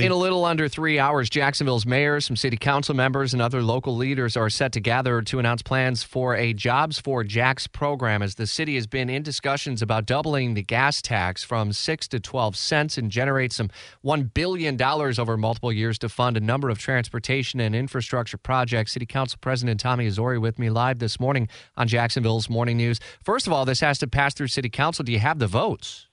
In 0.00 0.12
a 0.12 0.16
little 0.16 0.44
under 0.44 0.68
three 0.68 1.00
hours, 1.00 1.28
Jacksonville's 1.28 1.84
mayor, 1.84 2.20
some 2.20 2.36
city 2.36 2.56
council 2.56 2.94
members, 2.94 3.32
and 3.32 3.42
other 3.42 3.64
local 3.64 3.96
leaders 3.96 4.36
are 4.36 4.48
set 4.48 4.70
to 4.74 4.80
gather 4.80 5.22
to 5.22 5.40
announce 5.40 5.60
plans 5.60 6.04
for 6.04 6.36
a 6.36 6.52
Jobs 6.52 7.00
for 7.00 7.24
Jax 7.24 7.66
program 7.66 8.22
as 8.22 8.36
the 8.36 8.46
city 8.46 8.76
has 8.76 8.86
been 8.86 9.10
in 9.10 9.24
discussions 9.24 9.82
about 9.82 10.06
doubling 10.06 10.54
the 10.54 10.62
gas 10.62 11.02
tax 11.02 11.42
from 11.42 11.72
6 11.72 12.06
to 12.06 12.20
12 12.20 12.54
cents 12.54 12.96
and 12.96 13.10
generate 13.10 13.52
some 13.52 13.70
$1 14.04 14.32
billion 14.32 14.80
over 14.80 15.36
multiple 15.36 15.72
years 15.72 15.98
to 15.98 16.08
fund 16.08 16.36
a 16.36 16.40
number 16.40 16.70
of 16.70 16.78
transportation 16.78 17.58
and 17.58 17.74
infrastructure 17.74 18.38
projects. 18.38 18.92
City 18.92 19.04
Council 19.04 19.38
President 19.40 19.80
Tommy 19.80 20.06
Hazouri 20.06 20.40
with 20.40 20.60
me 20.60 20.70
live 20.70 21.00
this 21.00 21.18
morning 21.18 21.48
on 21.76 21.88
Jacksonville's 21.88 22.48
Morning 22.48 22.76
News. 22.76 23.00
First 23.24 23.48
of 23.48 23.52
all, 23.52 23.64
this 23.64 23.80
has 23.80 23.98
to 23.98 24.06
pass 24.06 24.32
through 24.32 24.46
City 24.46 24.70
Council. 24.70 25.04
Do 25.04 25.10
you 25.10 25.18
have 25.18 25.40
the 25.40 25.48
votes? 25.48 26.07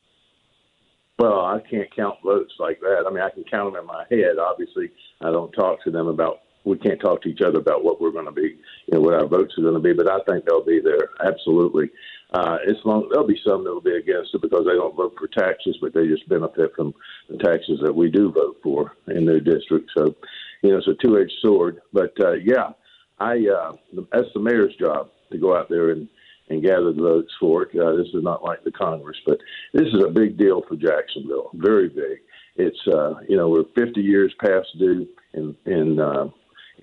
Well, 1.17 1.45
I 1.45 1.59
can't 1.69 1.93
count 1.95 2.17
votes 2.23 2.53
like 2.59 2.81
that. 2.81 3.05
I 3.07 3.09
mean, 3.09 3.23
I 3.23 3.29
can 3.29 3.45
count 3.45 3.73
them 3.73 3.81
in 3.81 3.87
my 3.87 4.05
head. 4.09 4.37
Obviously, 4.37 4.91
I 5.21 5.31
don't 5.31 5.51
talk 5.53 5.83
to 5.83 5.91
them 5.91 6.07
about. 6.07 6.41
We 6.65 6.77
can't 6.79 6.99
talk 6.99 7.21
to 7.21 7.29
each 7.29 7.41
other 7.41 7.59
about 7.59 7.83
what 7.83 8.01
we're 8.01 8.11
going 8.11 8.25
to 8.25 8.31
be, 8.31 8.57
you 8.87 8.93
know, 8.93 8.99
what 8.99 9.13
our 9.13 9.27
votes 9.27 9.53
are 9.57 9.61
going 9.61 9.75
to 9.75 9.79
be. 9.79 9.93
But 9.93 10.09
I 10.09 10.17
think 10.27 10.45
they'll 10.45 10.65
be 10.65 10.81
there 10.83 11.09
absolutely. 11.23 11.91
Uh, 12.33 12.57
it's 12.65 12.83
long. 12.83 13.07
There'll 13.11 13.27
be 13.27 13.39
some 13.45 13.63
that'll 13.63 13.81
be 13.81 13.95
against 13.95 14.33
it 14.33 14.41
because 14.41 14.65
they 14.65 14.73
don't 14.73 14.95
vote 14.95 15.15
for 15.17 15.27
taxes, 15.27 15.77
but 15.79 15.93
they 15.93 16.07
just 16.07 16.27
benefit 16.27 16.71
from 16.75 16.93
the 17.29 17.37
taxes 17.37 17.79
that 17.83 17.95
we 17.95 18.09
do 18.09 18.31
vote 18.31 18.57
for 18.63 18.93
in 19.07 19.25
their 19.25 19.39
district. 19.39 19.91
So, 19.95 20.15
you 20.63 20.71
know, 20.71 20.77
it's 20.77 20.87
a 20.87 20.95
two-edged 20.95 21.35
sword. 21.41 21.81
But 21.93 22.13
uh, 22.19 22.33
yeah, 22.33 22.71
I 23.19 23.45
uh, 23.47 23.73
that's 24.11 24.33
the 24.33 24.41
mayor's 24.41 24.75
job 24.75 25.11
to 25.31 25.37
go 25.37 25.55
out 25.55 25.69
there 25.69 25.91
and 25.91 26.09
and 26.49 26.63
gather 26.63 26.93
the 26.93 27.01
votes 27.01 27.31
for 27.39 27.63
it. 27.63 27.79
Uh, 27.79 27.95
this 27.95 28.07
is 28.13 28.23
not 28.23 28.43
like 28.43 28.63
the 28.63 28.71
Congress, 28.71 29.17
but 29.25 29.39
this 29.73 29.87
is 29.87 30.03
a 30.03 30.09
big 30.09 30.37
deal 30.37 30.61
for 30.67 30.75
Jacksonville. 30.75 31.49
Very 31.53 31.89
big. 31.89 32.19
It's 32.55 32.87
uh, 32.87 33.15
you 33.27 33.35
know 33.35 33.49
we're 33.49 33.65
50 33.75 34.01
years 34.01 34.33
past 34.39 34.67
due 34.77 35.07
in 35.33 35.55
in 35.65 35.99
uh, 35.99 36.29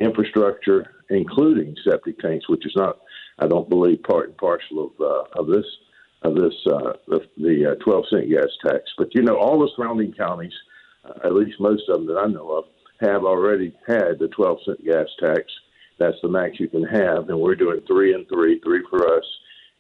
infrastructure, 0.01 0.95
including 1.11 1.77
septic 1.85 2.19
tanks, 2.19 2.49
which 2.49 2.67
is 2.67 2.73
not, 2.77 2.99
I 3.39 3.47
don't 3.47 3.69
believe, 3.69 4.03
part 4.03 4.29
and 4.29 4.37
parcel 4.37 4.87
of 4.87 5.01
uh, 5.01 5.41
of 5.41 5.47
this 5.47 5.67
of 6.23 6.35
this 6.35 6.55
uh, 6.67 6.93
the, 7.09 7.21
the 7.37 7.73
uh, 7.73 7.85
12 7.85 8.05
cent 8.11 8.31
gas 8.31 8.49
tax. 8.67 8.83
But 8.99 9.15
you 9.15 9.23
know 9.23 9.37
all 9.37 9.59
the 9.59 9.71
surrounding 9.77 10.13
counties, 10.13 10.55
uh, 11.05 11.27
at 11.27 11.35
least 11.35 11.61
most 11.61 11.89
of 11.89 11.99
them 11.99 12.07
that 12.09 12.21
I 12.21 12.27
know 12.27 12.51
of, 12.51 12.65
have 13.01 13.25
already 13.25 13.73
had 13.87 14.19
the 14.19 14.29
12 14.29 14.59
cent 14.67 14.85
gas 14.85 15.07
tax. 15.21 15.45
That's 15.99 16.17
the 16.23 16.29
max 16.29 16.59
you 16.59 16.69
can 16.69 16.85
have, 16.85 17.29
and 17.29 17.39
we're 17.39 17.55
doing 17.55 17.81
three 17.87 18.15
and 18.15 18.27
three, 18.29 18.61
three 18.61 18.83
for 18.91 19.07
us 19.17 19.25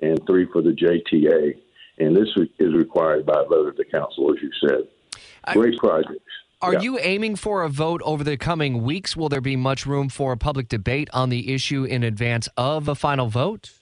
and 0.02 0.20
three 0.26 0.46
for 0.52 0.60
the 0.60 0.70
JTA. 0.70 1.58
And 1.98 2.16
this 2.16 2.28
is 2.58 2.74
required 2.74 3.24
by 3.24 3.42
a 3.44 3.48
vote 3.48 3.68
of 3.68 3.76
the 3.76 3.84
council, 3.84 4.32
as 4.32 4.42
you 4.42 4.50
said. 4.66 4.88
Great 5.54 5.78
projects. 5.78 6.18
Are 6.60 6.74
yeah. 6.74 6.80
you 6.80 6.98
aiming 7.00 7.36
for 7.36 7.64
a 7.64 7.68
vote 7.68 8.02
over 8.04 8.22
the 8.22 8.36
coming 8.36 8.82
weeks? 8.82 9.16
Will 9.16 9.28
there 9.28 9.40
be 9.40 9.56
much 9.56 9.84
room 9.84 10.08
for 10.08 10.32
a 10.32 10.36
public 10.36 10.68
debate 10.68 11.10
on 11.12 11.28
the 11.28 11.52
issue 11.52 11.84
in 11.84 12.04
advance 12.04 12.48
of 12.56 12.86
a 12.86 12.94
final 12.94 13.28
vote? 13.28 13.72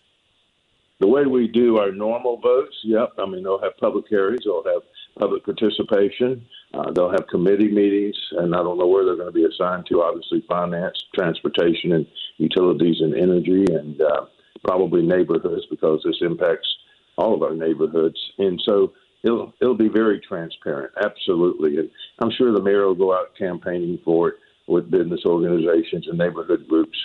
The 0.99 1.07
way 1.07 1.27
we 1.27 1.49
do 1.49 1.79
our 1.79 1.93
normal 1.93 2.39
votes, 2.39 2.77
yep. 2.85 3.13
I 3.19 3.27
mean, 3.27 3.43
they'll 3.43 3.61
have 3.61 3.77
public 3.79 4.07
hearings, 4.09 4.41
they'll 4.45 4.65
have 4.65 4.83
public 5.19 5.45
participation, 5.45 6.47
uh, 6.73 6.91
they'll 6.93 7.11
have 7.11 7.27
committee 7.31 7.71
meetings, 7.71 8.17
and 8.33 8.55
I 8.55 8.59
don't 8.59 8.79
know 8.79 8.87
where 8.87 9.05
they're 9.05 9.17
going 9.17 9.29
to 9.29 9.33
be 9.33 9.45
assigned 9.45 9.87
to. 9.87 10.03
Obviously, 10.03 10.45
finance, 10.49 10.97
transportation, 11.15 11.93
and 11.93 12.07
utilities 12.39 13.01
and 13.01 13.15
energy, 13.15 13.65
and 13.69 14.01
uh, 14.01 14.27
probably 14.65 15.03
neighborhoods 15.03 15.67
because 15.71 16.01
this 16.05 16.19
impacts 16.21 16.69
all 17.17 17.35
of 17.35 17.43
our 17.43 17.55
neighborhoods. 17.55 18.19
And 18.39 18.61
so 18.67 18.93
it'll 19.23 19.53
it'll 19.61 19.77
be 19.77 19.89
very 19.89 20.21
transparent, 20.21 20.93
absolutely. 21.03 21.79
And 21.79 21.91
I'm 22.21 22.31
sure 22.37 22.53
the 22.53 22.63
mayor 22.63 22.87
will 22.87 22.95
go 22.95 23.15
out 23.15 23.37
campaigning 23.39 23.99
for 24.05 24.29
it 24.29 24.35
with 24.67 24.91
business 24.91 25.21
organizations 25.27 26.07
and 26.09 26.19
neighborhood 26.19 26.67
groups, 26.69 26.97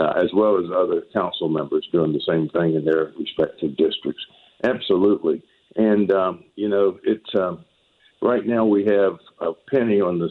uh, 0.00 0.12
as 0.16 0.30
well 0.34 0.58
as 0.58 0.70
other 0.74 1.02
council 1.12 1.48
members 1.48 1.86
doing 1.92 2.12
the 2.12 2.22
same 2.28 2.48
thing 2.48 2.74
in 2.74 2.84
their 2.84 3.12
respective 3.18 3.76
districts. 3.76 4.24
Absolutely. 4.64 5.42
And 5.76 6.12
um, 6.12 6.44
you 6.56 6.68
know, 6.68 6.98
it's 7.04 7.34
um, 7.38 7.64
right 8.20 8.46
now 8.46 8.64
we 8.64 8.84
have 8.84 9.18
a 9.40 9.52
penny 9.70 10.00
on 10.00 10.18
the 10.18 10.28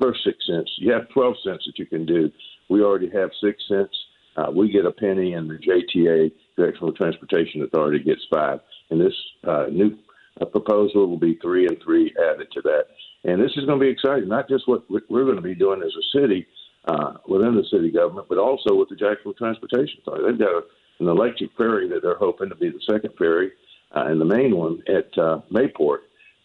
first 0.00 0.20
six 0.24 0.38
cents. 0.46 0.70
You 0.78 0.92
have 0.92 1.08
twelve 1.10 1.34
cents 1.44 1.64
that 1.66 1.78
you 1.78 1.86
can 1.86 2.06
do. 2.06 2.30
We 2.68 2.82
already 2.82 3.10
have 3.10 3.30
six 3.42 3.62
cents 3.68 3.96
uh, 4.40 4.50
we 4.50 4.70
get 4.70 4.86
a 4.86 4.92
penny, 4.92 5.34
and 5.34 5.50
the 5.50 5.54
JTA, 5.54 6.32
Jacksonville 6.58 6.94
Transportation 6.94 7.62
Authority, 7.62 8.02
gets 8.02 8.22
five. 8.32 8.60
And 8.90 9.00
this 9.00 9.14
uh, 9.46 9.66
new 9.70 9.96
uh, 10.40 10.46
proposal 10.46 11.06
will 11.06 11.18
be 11.18 11.38
three 11.42 11.66
and 11.66 11.76
three 11.84 12.14
added 12.18 12.48
to 12.52 12.62
that. 12.62 12.84
And 13.24 13.40
this 13.40 13.50
is 13.56 13.66
going 13.66 13.78
to 13.78 13.84
be 13.84 13.90
exciting, 13.90 14.28
not 14.28 14.48
just 14.48 14.66
what 14.66 14.82
we're 14.88 15.24
going 15.24 15.36
to 15.36 15.42
be 15.42 15.54
doing 15.54 15.82
as 15.82 15.92
a 15.92 16.18
city 16.18 16.46
uh, 16.86 17.14
within 17.28 17.54
the 17.54 17.64
city 17.70 17.90
government, 17.90 18.28
but 18.28 18.38
also 18.38 18.74
with 18.74 18.88
the 18.88 18.96
Jacksonville 18.96 19.34
Transportation 19.34 19.98
Authority. 20.00 20.24
They've 20.30 20.38
got 20.38 20.64
an 21.00 21.08
electric 21.08 21.50
ferry 21.56 21.88
that 21.88 22.00
they're 22.02 22.16
hoping 22.16 22.48
to 22.48 22.54
be 22.54 22.70
the 22.70 22.80
second 22.90 23.12
ferry 23.18 23.52
uh, 23.94 24.04
and 24.06 24.20
the 24.20 24.24
main 24.24 24.56
one 24.56 24.82
at 24.88 25.18
uh, 25.18 25.40
Mayport. 25.52 25.98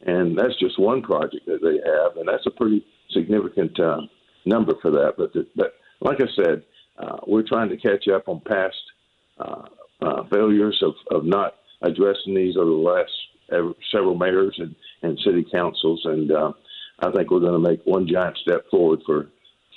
And 0.06 0.38
that's 0.38 0.58
just 0.60 0.78
one 0.78 1.02
project 1.02 1.46
that 1.46 1.62
they 1.62 1.80
have, 1.90 2.18
and 2.18 2.28
that's 2.28 2.46
a 2.46 2.52
pretty 2.52 2.86
significant 3.12 3.80
number 4.46 4.74
for 4.82 4.92
that. 4.92 5.14
But, 5.18 5.34
the, 5.34 5.48
but 5.56 5.76
like 6.02 6.20
I 6.20 6.28
said, 6.36 6.64
uh, 6.98 7.18
we're 7.28 7.48
trying 7.48 7.70
to 7.70 7.78
catch 7.78 8.08
up 8.08 8.28
on 8.28 8.42
past 8.42 8.76
uh, 9.40 9.64
uh, 10.02 10.24
failures 10.32 10.82
of, 10.84 10.94
of 11.16 11.26
not 11.26 11.56
addressing 11.82 12.36
these 12.36 12.56
over 12.58 12.70
the 12.70 12.76
last 12.76 13.12
ever, 13.52 13.74
several 13.92 14.16
mayors 14.16 14.56
and, 14.58 14.76
and 15.02 15.20
city 15.20 15.46
councils, 15.52 16.02
and 16.06 16.32
uh, 16.32 16.52
I 17.00 17.12
think 17.12 17.30
we're 17.32 17.40
going 17.40 17.62
to 17.62 17.70
make 17.70 17.82
one 17.86 18.08
giant 18.08 18.38
step 18.38 18.66
forward 18.70 19.02
for 19.06 19.28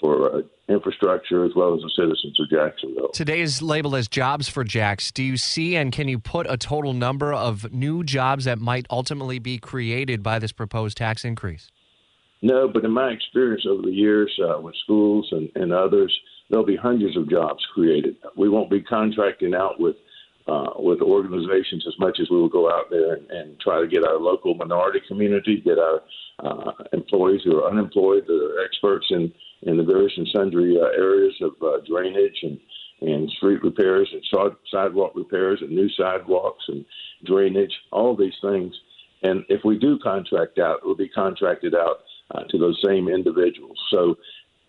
for 0.00 0.32
uh, 0.32 0.42
infrastructure 0.68 1.44
as 1.44 1.50
well 1.56 1.74
as 1.74 1.80
the 1.80 1.90
citizens 1.96 2.38
of 2.38 2.48
Jacksonville. 2.48 3.08
Today 3.08 3.40
is 3.40 3.60
labeled 3.60 3.96
as 3.96 4.06
Jobs 4.06 4.48
for 4.48 4.62
Jax. 4.62 5.10
Do 5.10 5.24
you 5.24 5.36
see 5.36 5.74
and 5.74 5.90
can 5.90 6.06
you 6.06 6.20
put 6.20 6.48
a 6.48 6.56
total 6.56 6.92
number 6.92 7.32
of 7.32 7.72
new 7.72 8.04
jobs 8.04 8.44
that 8.44 8.60
might 8.60 8.86
ultimately 8.90 9.40
be 9.40 9.58
created 9.58 10.22
by 10.22 10.38
this 10.38 10.52
proposed 10.52 10.96
tax 10.96 11.24
increase? 11.24 11.72
No, 12.42 12.68
but 12.68 12.84
in 12.84 12.92
my 12.92 13.08
experience 13.08 13.64
over 13.68 13.82
the 13.82 13.90
years 13.90 14.32
uh, 14.40 14.60
with 14.60 14.76
schools 14.84 15.28
and, 15.32 15.50
and 15.56 15.72
others, 15.72 16.16
there'll 16.48 16.66
be 16.66 16.76
hundreds 16.76 17.16
of 17.16 17.30
jobs 17.30 17.64
created. 17.74 18.16
We 18.36 18.48
won't 18.48 18.70
be 18.70 18.82
contracting 18.82 19.54
out 19.54 19.80
with 19.80 19.96
uh, 20.46 20.70
with 20.76 21.02
organizations 21.02 21.84
as 21.86 21.92
much 21.98 22.18
as 22.20 22.30
we 22.30 22.38
will 22.38 22.48
go 22.48 22.70
out 22.70 22.88
there 22.90 23.14
and, 23.14 23.30
and 23.30 23.60
try 23.60 23.82
to 23.82 23.86
get 23.86 24.02
our 24.02 24.18
local 24.18 24.54
minority 24.54 25.00
community, 25.06 25.60
get 25.60 25.78
our 25.78 26.02
uh, 26.38 26.72
employees 26.94 27.42
who 27.44 27.54
are 27.58 27.70
unemployed, 27.70 28.24
that 28.26 28.32
are 28.32 28.64
experts 28.64 29.06
in 29.10 29.32
in 29.62 29.76
the 29.76 29.82
various 29.82 30.12
and 30.16 30.28
sundry 30.34 30.78
uh, 30.80 30.86
areas 30.98 31.34
of 31.42 31.52
uh, 31.62 31.78
drainage 31.86 32.38
and 32.42 32.58
and 33.00 33.30
street 33.30 33.62
repairs 33.62 34.08
and 34.12 34.22
sidewalk 34.72 35.12
repairs 35.14 35.60
and 35.60 35.70
new 35.70 35.88
sidewalks 35.90 36.64
and 36.68 36.84
drainage, 37.24 37.72
all 37.92 38.16
these 38.16 38.34
things. 38.42 38.74
And 39.22 39.44
if 39.48 39.64
we 39.64 39.78
do 39.78 39.98
contract 39.98 40.58
out, 40.58 40.78
it 40.78 40.86
will 40.86 40.96
be 40.96 41.08
contracted 41.08 41.74
out 41.74 41.98
uh, 42.34 42.44
to 42.48 42.58
those 42.58 42.80
same 42.84 43.08
individuals. 43.08 43.78
So 43.90 44.16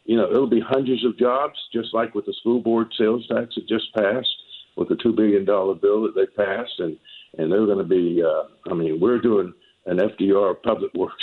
you 0.09 0.18
know, 0.18 0.28
it'll 0.28 0.50
be 0.50 0.59
hundreds 0.59 1.06
of 1.06 1.20
jobs, 1.20 1.53
just 1.72 1.94
like 1.94 2.16
with 2.16 2.25
the 2.25 2.34
school 2.40 2.59
board 2.59 2.88
sales 2.97 3.28
tax 3.28 3.53
that 3.53 3.68
just 3.70 3.94
passed, 3.96 4.28
with 4.75 4.90
the 4.90 4.96
two 4.96 5.14
billion 5.14 5.46
dollar 5.46 5.75
bill 5.75 6.02
that 6.02 6.16
they 6.16 6.25
passed, 6.25 6.80
and 6.80 6.97
and 7.38 7.52
they're 7.52 7.68
going 7.68 7.78
to 7.78 7.84
be. 7.84 8.19
Uh, 8.24 8.72
I 8.72 8.74
mean, 8.74 9.00
we're 9.00 9.22
doing 9.22 9.53
an 9.86 10.00
FDR 10.00 10.56
Public 10.64 10.92
Works 10.96 11.14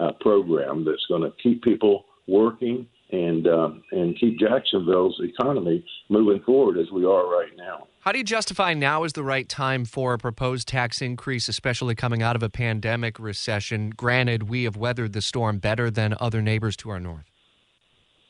uh, 0.00 0.12
program 0.20 0.84
that's 0.84 1.06
going 1.08 1.22
to 1.22 1.32
keep 1.42 1.64
people 1.64 2.04
working 2.28 2.86
and 3.10 3.48
um, 3.48 3.82
and 3.92 4.14
keep 4.20 4.38
Jacksonville's 4.38 5.18
economy 5.22 5.82
moving 6.10 6.42
forward 6.44 6.76
as 6.76 6.90
we 6.92 7.06
are 7.06 7.26
right 7.26 7.56
now. 7.56 7.86
How 8.00 8.12
do 8.12 8.18
you 8.18 8.24
justify 8.24 8.74
now 8.74 9.04
is 9.04 9.14
the 9.14 9.24
right 9.24 9.48
time 9.48 9.86
for 9.86 10.12
a 10.12 10.18
proposed 10.18 10.68
tax 10.68 11.00
increase, 11.00 11.48
especially 11.48 11.94
coming 11.94 12.22
out 12.22 12.36
of 12.36 12.42
a 12.42 12.50
pandemic 12.50 13.18
recession? 13.18 13.88
Granted, 13.88 14.50
we 14.50 14.64
have 14.64 14.76
weathered 14.76 15.14
the 15.14 15.22
storm 15.22 15.56
better 15.56 15.90
than 15.90 16.14
other 16.20 16.42
neighbors 16.42 16.76
to 16.76 16.90
our 16.90 17.00
north 17.00 17.24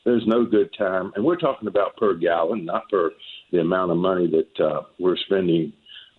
there's 0.07 0.25
no 0.25 0.45
good 0.45 0.69
time, 0.77 1.11
and 1.15 1.25
we're 1.25 1.35
talking 1.35 1.67
about 1.67 1.97
per 1.97 2.15
gallon, 2.15 2.63
not 2.63 2.89
per 2.89 3.11
the 3.51 3.59
amount 3.59 3.91
of 3.91 3.97
money 3.97 4.25
that 4.31 4.65
uh, 4.65 4.81
we're 4.99 5.17
spending 5.17 5.73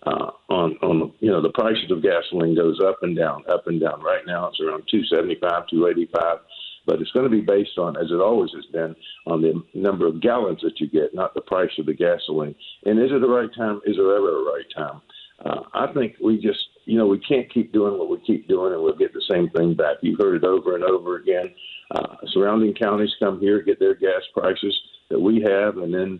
uh, 0.05 0.29
on 0.49 0.77
on 0.83 1.11
you 1.19 1.31
know 1.31 1.41
the 1.41 1.49
prices 1.49 1.89
of 1.89 2.03
gasoline 2.03 2.55
goes 2.55 2.79
up 2.85 2.99
and 3.01 3.17
down, 3.17 3.43
up 3.51 3.65
and 3.65 3.81
down. 3.81 3.99
Right 4.01 4.25
now 4.27 4.47
it's 4.47 4.59
around 4.61 4.83
two 4.91 5.03
seventy 5.05 5.37
five, 5.41 5.67
two 5.67 5.87
eighty 5.87 6.07
five, 6.15 6.37
but 6.85 7.01
it's 7.01 7.11
going 7.11 7.25
to 7.25 7.31
be 7.31 7.41
based 7.41 7.79
on, 7.79 7.97
as 7.97 8.11
it 8.11 8.21
always 8.21 8.51
has 8.53 8.65
been, 8.67 8.95
on 9.25 9.41
the 9.41 9.61
number 9.73 10.05
of 10.05 10.21
gallons 10.21 10.61
that 10.61 10.79
you 10.79 10.87
get, 10.87 11.15
not 11.15 11.33
the 11.33 11.41
price 11.41 11.71
of 11.79 11.87
the 11.87 11.93
gasoline. 11.93 12.55
And 12.85 12.99
is 12.99 13.11
it 13.11 13.21
the 13.21 13.27
right 13.27 13.49
time? 13.57 13.81
Is 13.85 13.95
there 13.97 14.15
ever 14.15 14.41
a 14.41 14.43
right 14.43 14.69
time? 14.75 15.01
Uh, 15.43 15.61
I 15.73 15.91
think 15.93 16.15
we 16.23 16.37
just, 16.37 16.59
you 16.89 16.97
know, 16.97 17.09
we 17.15 17.21
can't 17.31 17.53
keep 17.55 17.69
doing 17.79 17.93
what 17.99 18.09
we 18.11 18.17
keep 18.31 18.43
doing 18.55 18.71
and 18.73 18.81
we'll 18.83 19.03
get 19.03 19.13
the 19.13 19.29
same 19.33 19.47
thing 19.55 19.69
back. 19.81 19.95
You've 20.01 20.23
heard 20.23 20.37
it 20.41 20.47
over 20.53 20.69
and 20.77 20.83
over 20.93 21.11
again. 21.23 21.47
Uh, 21.95 22.11
surrounding 22.33 22.73
counties 22.85 23.13
come 23.23 23.37
here, 23.45 23.57
get 23.69 23.79
their 23.79 23.97
gas 24.07 24.23
prices 24.37 24.75
that 25.09 25.21
we 25.27 25.35
have, 25.53 25.73
and 25.83 25.91
then 25.97 26.11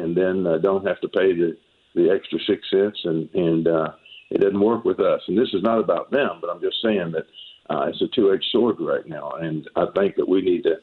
and 0.00 0.10
then 0.20 0.36
uh, 0.50 0.58
don't 0.68 0.86
have 0.90 1.00
to 1.02 1.08
pay 1.20 1.30
the 1.40 1.50
the 1.98 2.06
extra 2.16 2.38
six 2.50 2.60
cents, 2.74 3.00
and 3.10 3.20
and 3.46 3.62
uh, 3.78 3.90
it 4.34 4.40
doesn't 4.44 4.68
work 4.70 4.82
with 4.90 5.00
us. 5.12 5.22
And 5.28 5.36
this 5.40 5.52
is 5.56 5.62
not 5.68 5.78
about 5.86 6.06
them, 6.10 6.32
but 6.40 6.50
I'm 6.50 6.64
just 6.68 6.80
saying 6.86 7.12
that 7.16 7.26
uh, 7.72 7.84
it's 7.88 8.02
a 8.06 8.08
two-edged 8.14 8.48
sword 8.52 8.76
right 8.92 9.06
now, 9.18 9.26
and 9.46 9.58
I 9.82 9.84
think 9.96 10.16
that 10.16 10.28
we 10.34 10.40
need 10.50 10.62
to 10.70 10.76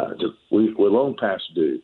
Uh, 0.00 0.14
to, 0.20 0.26
we, 0.54 0.62
we're 0.78 0.98
long 1.00 1.12
past 1.26 1.46
due. 1.60 1.78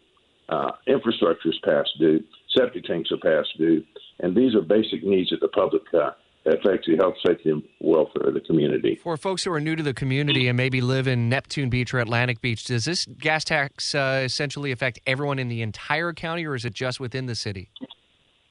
Uh, 0.55 0.71
infrastructure 0.87 1.51
is 1.55 1.61
past 1.71 1.91
due. 1.99 2.21
Septic 2.55 2.85
tanks 2.85 3.11
are 3.11 3.23
past 3.31 3.51
due. 3.59 3.81
And 4.21 4.31
these 4.39 4.55
are 4.57 4.75
basic 4.77 5.01
needs 5.13 5.31
that 5.31 5.41
the 5.41 5.55
public 5.63 5.83
uh, 5.93 6.13
affects 6.47 6.87
the 6.87 6.97
health, 6.97 7.15
safety, 7.27 7.51
and 7.51 7.63
welfare 7.81 8.29
of 8.29 8.35
the 8.35 8.41
community. 8.41 8.99
For 9.03 9.17
folks 9.17 9.45
who 9.45 9.53
are 9.53 9.61
new 9.61 9.77
to 9.77 9.83
the 9.83 9.95
community 9.95 10.49
and 10.49 10.57
maybe 10.57 10.81
live 10.81 11.09
in 11.09 11.29
Neptune 11.29 11.69
Beach 11.69 11.93
or 11.93 11.99
Atlantic 11.99 12.41
Beach, 12.41 12.65
does 12.65 12.85
this 12.85 13.07
gas 13.19 13.45
tax 13.45 13.95
uh, 13.95 14.23
essentially 14.25 14.73
affect 14.73 15.01
everyone 15.07 15.39
in 15.39 15.49
the 15.49 15.63
entire 15.63 16.13
county, 16.13 16.47
or 16.47 16.55
is 16.55 16.65
it 16.65 16.75
just 16.75 17.01
within 17.01 17.27
the 17.27 17.35
city? 17.35 17.71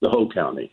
The 0.01 0.09
whole 0.09 0.31
county, 0.31 0.71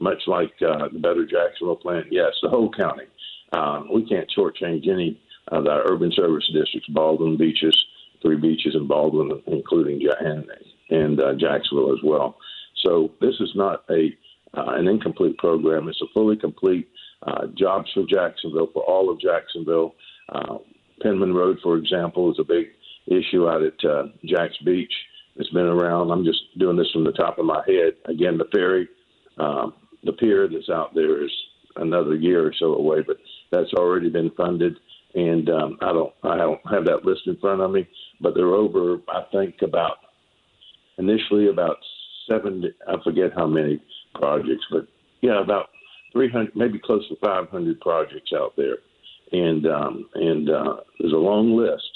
much 0.00 0.22
like 0.26 0.52
uh, 0.62 0.88
the 0.92 0.98
Better 0.98 1.24
Jacksonville 1.24 1.76
plant. 1.76 2.06
Yes, 2.10 2.32
the 2.42 2.48
whole 2.48 2.70
county. 2.72 3.04
Uh, 3.52 3.82
we 3.92 4.06
can't 4.08 4.30
shortchange 4.36 4.88
any 4.88 5.20
of 5.48 5.66
our 5.66 5.84
urban 5.90 6.12
service 6.12 6.44
districts, 6.52 6.88
Baldwin 6.88 7.36
beaches, 7.36 7.76
three 8.22 8.36
beaches 8.36 8.74
in 8.74 8.88
Baldwin, 8.88 9.42
including 9.46 10.00
and 10.20 10.44
and 10.90 11.20
uh, 11.20 11.34
Jacksonville 11.34 11.92
as 11.92 12.02
well. 12.02 12.36
So 12.84 13.10
this 13.20 13.34
is 13.40 13.50
not 13.54 13.84
a 13.90 14.16
uh, 14.56 14.74
an 14.74 14.88
incomplete 14.88 15.38
program. 15.38 15.88
It's 15.88 16.00
a 16.02 16.12
fully 16.14 16.36
complete 16.36 16.88
uh, 17.26 17.46
jobs 17.56 17.90
for 17.92 18.04
Jacksonville 18.08 18.68
for 18.72 18.82
all 18.82 19.10
of 19.10 19.20
Jacksonville. 19.20 19.94
Uh, 20.28 20.58
Penman 21.02 21.34
Road, 21.34 21.58
for 21.62 21.76
example, 21.76 22.30
is 22.32 22.38
a 22.38 22.44
big 22.44 22.68
issue 23.06 23.48
out 23.48 23.62
at 23.62 23.84
uh, 23.84 24.04
Jax 24.24 24.54
Beach. 24.64 24.92
It's 25.36 25.50
been 25.50 25.66
around. 25.66 26.10
I'm 26.10 26.24
just 26.24 26.40
doing 26.58 26.76
this 26.76 26.90
from 26.92 27.04
the 27.04 27.12
top 27.12 27.38
of 27.38 27.44
my 27.44 27.62
head. 27.66 27.94
Again, 28.06 28.38
the 28.38 28.46
ferry, 28.52 28.88
um, 29.38 29.74
the 30.02 30.12
pier 30.12 30.48
that's 30.48 30.70
out 30.70 30.94
there 30.94 31.22
is 31.22 31.30
another 31.76 32.14
year 32.14 32.46
or 32.46 32.54
so 32.58 32.74
away, 32.74 33.02
but 33.06 33.18
that's 33.52 33.72
already 33.74 34.08
been 34.08 34.30
funded. 34.36 34.76
And 35.14 35.48
um, 35.50 35.78
I 35.82 35.92
don't, 35.92 36.12
I 36.22 36.36
don't 36.36 36.60
have 36.70 36.84
that 36.86 37.04
list 37.04 37.22
in 37.26 37.36
front 37.36 37.60
of 37.60 37.70
me, 37.70 37.86
but 38.20 38.34
they're 38.34 38.54
over. 38.54 38.98
I 39.08 39.22
think 39.32 39.56
about 39.62 39.98
initially 40.98 41.48
about 41.48 41.76
seven. 42.28 42.64
I 42.88 42.94
forget 43.04 43.32
how 43.34 43.46
many 43.46 43.80
projects, 44.18 44.64
but 44.70 44.86
yeah, 45.20 45.40
about 45.40 45.70
300, 46.12 46.54
maybe 46.56 46.78
close 46.78 47.06
to 47.08 47.16
500 47.16 47.80
projects 47.80 48.30
out 48.34 48.54
there, 48.56 48.78
and 49.32 49.66
um, 49.66 50.08
and 50.14 50.50
uh, 50.50 50.76
there's 50.98 51.12
a 51.12 51.16
long 51.16 51.56
list, 51.56 51.90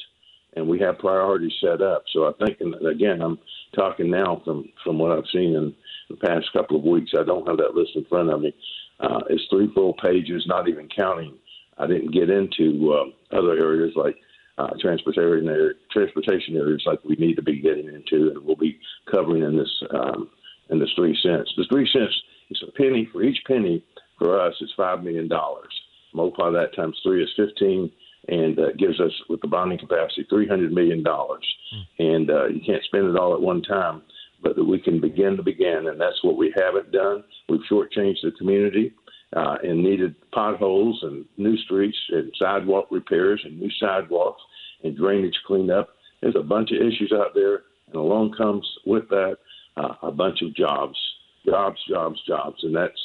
and 0.55 0.69
we 0.69 0.78
have 0.81 0.99
priorities 0.99 1.52
set 1.61 1.81
up. 1.81 2.05
So 2.12 2.26
I 2.28 2.44
think, 2.44 2.61
and 2.61 2.75
again, 2.87 3.22
I'm 3.22 3.38
talking 3.75 4.11
now 4.11 4.43
from 4.44 4.69
from 4.84 4.99
what 4.99 5.12
I've 5.12 5.31
seen 5.32 5.55
in 5.55 5.75
the 6.08 6.17
past 6.17 6.52
couple 6.52 6.76
of 6.76 6.84
weeks. 6.84 7.12
I 7.19 7.25
don't 7.25 7.46
have 7.46 7.58
that 7.58 7.75
list 7.75 7.93
in 7.94 8.05
front 8.06 8.31
of 8.31 8.40
me. 8.40 8.55
Uh, 9.00 9.20
it's 9.31 9.44
three 9.50 9.72
full 9.75 9.94
pages, 9.94 10.44
not 10.46 10.69
even 10.69 10.88
counting. 10.88 11.34
I 11.78 11.87
didn't 11.87 12.12
get 12.12 12.28
into 12.28 12.93
uh, 12.93 13.37
other 13.37 13.52
areas 13.52 13.93
like 13.96 14.17
uh, 14.58 14.69
transportation 14.81 15.49
area, 15.49 15.72
transportation 15.90 16.56
areas 16.56 16.82
like 16.84 17.02
we 17.05 17.17
need 17.17 17.37
to 17.37 17.43
be 17.43 17.61
getting 17.61 17.87
into, 17.87 18.31
and 18.31 18.44
we'll 18.44 18.56
be 18.56 18.78
covering 19.11 19.43
in 19.43 19.56
this 19.56 19.82
um, 19.94 20.28
in 20.70 20.78
this 20.78 20.93
three 20.96 21.19
cents. 21.22 21.52
The 21.56 21.64
three 21.70 21.88
cents 21.93 22.14
is 22.50 22.62
a 22.67 22.72
penny 22.72 23.08
for 23.12 23.22
each 23.22 23.38
penny. 23.46 23.84
For 24.19 24.40
us, 24.40 24.55
it's 24.61 24.72
five 24.76 25.02
million 25.02 25.28
dollars. 25.28 25.72
Multiply 26.12 26.50
that 26.50 26.75
times 26.75 26.99
three 27.02 27.22
is 27.22 27.31
fifteen, 27.37 27.90
and 28.28 28.58
uh, 28.58 28.72
gives 28.78 29.00
us 29.00 29.12
with 29.28 29.40
the 29.40 29.49
bonding 29.49 29.78
capacity 29.78 30.26
three 30.28 30.46
hundred 30.46 30.72
million 30.72 31.02
dollars. 31.02 31.46
Mm. 31.75 32.14
And 32.14 32.31
uh, 32.31 32.46
you 32.49 32.61
can't 32.64 32.84
spend 32.84 33.06
it 33.06 33.17
all 33.17 33.34
at 33.34 33.40
one 33.40 33.62
time, 33.62 34.02
but 34.43 34.56
that 34.56 34.64
we 34.64 34.78
can 34.78 35.00
begin 35.00 35.37
to 35.37 35.43
begin, 35.43 35.88
and 35.88 36.00
that's 36.00 36.22
what 36.22 36.37
we 36.37 36.52
haven't 36.56 36.93
done. 36.93 37.25
We've 37.49 37.61
shortchanged 37.70 38.22
the 38.22 38.32
community. 38.38 38.93
Uh, 39.37 39.55
and 39.62 39.84
needed 39.84 40.12
potholes 40.32 40.99
and 41.05 41.25
new 41.37 41.56
streets 41.58 41.96
and 42.08 42.32
sidewalk 42.37 42.88
repairs 42.90 43.40
and 43.44 43.61
new 43.61 43.70
sidewalks 43.78 44.43
and 44.82 44.96
drainage 44.96 45.38
cleanup. 45.46 45.90
There's 46.20 46.34
a 46.34 46.43
bunch 46.43 46.72
of 46.72 46.78
issues 46.78 47.12
out 47.14 47.32
there, 47.32 47.62
and 47.87 47.94
along 47.94 48.34
comes 48.37 48.67
with 48.84 49.08
that 49.11 49.37
uh, 49.81 49.94
a 50.03 50.12
bunch 50.12 50.43
of 50.43 50.55
jobs, 50.55 50.99
jobs, 51.44 51.79
jobs, 51.88 52.21
jobs, 52.27 52.59
and 52.62 52.75
that's 52.75 53.00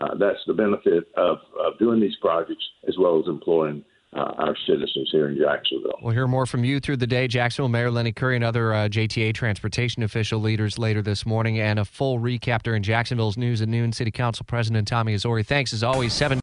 uh, 0.00 0.14
that's 0.18 0.38
the 0.46 0.54
benefit 0.54 1.08
of, 1.16 1.38
of 1.58 1.78
doing 1.78 2.00
these 2.00 2.16
projects 2.22 2.64
as 2.88 2.96
well 2.98 3.20
as 3.20 3.28
employing 3.28 3.84
uh, 4.12 4.32
our 4.38 4.56
citizens 4.66 5.08
here 5.12 5.28
in 5.28 5.38
Jacksonville. 5.38 5.98
We'll 6.02 6.14
hear 6.14 6.26
more 6.26 6.46
from 6.46 6.64
you 6.64 6.80
through 6.80 6.96
the 6.96 7.06
day. 7.06 7.28
Jacksonville 7.28 7.68
Mayor 7.68 7.90
Lenny 7.90 8.12
Curry 8.12 8.36
and 8.36 8.44
other 8.44 8.72
uh, 8.72 8.88
JTA 8.88 9.34
transportation 9.34 10.02
official 10.02 10.40
leaders 10.40 10.78
later 10.78 11.02
this 11.02 11.26
morning, 11.26 11.60
and 11.60 11.78
a 11.78 11.84
full 11.84 12.18
recap 12.18 12.62
during 12.62 12.82
Jacksonville's 12.82 13.36
News 13.36 13.60
at 13.60 13.68
Noon. 13.68 13.92
City 13.92 14.10
Council 14.10 14.44
President 14.48 14.88
Tommy 14.88 15.14
Hazouri. 15.14 15.46
Thanks 15.46 15.72
as 15.72 15.82
always. 15.82 16.12
Seven. 16.12 16.38